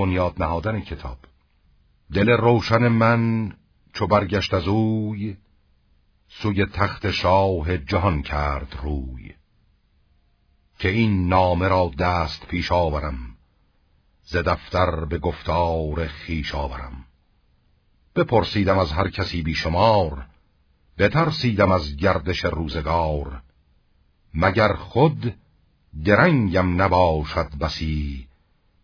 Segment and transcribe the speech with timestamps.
[0.00, 1.18] بنیاد نهادن کتاب.
[2.12, 3.52] دل روشن من
[3.92, 5.36] چو برگشت از اوی
[6.28, 9.34] سوی تخت شاه جهان کرد روی.
[10.78, 13.36] که این نامه را دست پیش آورم
[14.22, 17.04] ز دفتر به گفتار خیش آورم.
[18.16, 20.26] بپرسیدم از هر کسی بیشمار
[20.98, 23.42] بترسیدم از گردش روزگار.
[24.34, 25.34] مگر خود
[26.04, 28.29] درنگم نباشد بسی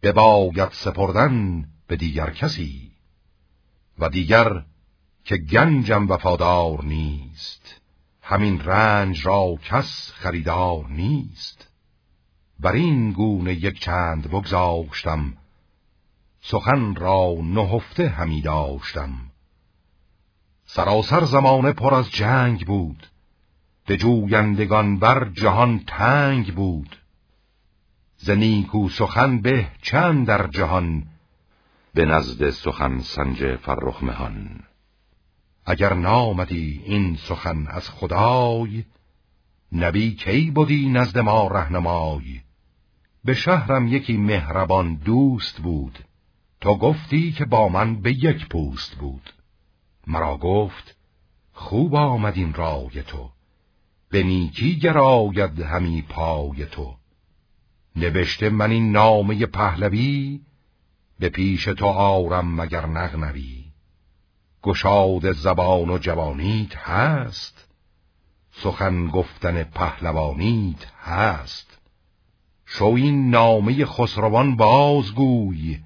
[0.06, 2.92] بباید سپردن به دیگر کسی
[3.98, 4.62] و دیگر
[5.24, 7.80] که گنجم وفادار نیست
[8.22, 11.68] همین رنج را کس خریدار نیست.
[12.60, 15.36] بر این گونه یک چند بگذاشتم
[16.40, 19.12] سخن را نهفته همی داشتم.
[20.66, 23.06] سراسر زمانه پر از جنگ بود
[23.86, 26.96] به جویندگان بر جهان تنگ بود.
[28.18, 31.04] ز نیکو سخن به چند در جهان
[31.94, 34.60] به نزد سخن سنج فرخ مهان.
[35.66, 38.84] اگر نامدی این سخن از خدای
[39.72, 42.40] نبی کی بودی نزد ما رهنمای؟
[43.24, 45.98] به شهرم یکی مهربان دوست بود
[46.60, 49.30] تو گفتی که با من به یک پوست بود.
[50.06, 50.96] مرا گفت
[51.52, 53.30] خوب آمد این رای تو
[54.10, 56.96] به نیکی گراید همی پای تو.
[57.96, 60.40] نوشته من این نامه پهلوی
[61.18, 63.64] به پیش تو آرم مگر نغنوی.
[64.62, 67.68] گشاد زبان و جوانیت هست
[68.52, 71.78] سخن گفتن پهلوانیت هست.
[72.66, 75.80] شو این نامه خسروان بازگوی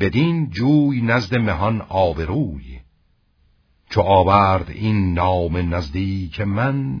[0.00, 2.80] بدین جوی نزد مهان آبروی.
[3.90, 7.00] چو آورد این نام نزدیک من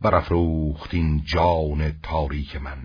[0.00, 2.78] برافروخت این جان تاریک من.